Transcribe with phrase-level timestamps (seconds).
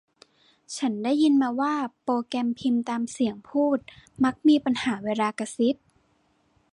[0.77, 3.77] ฉันได้ยินมาว่าโปรแกรมพิมพ์ตามเสียงพูด
[4.23, 5.75] มักมีปัญหาเวลากระซิบ